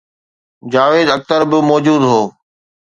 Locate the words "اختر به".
1.15-1.57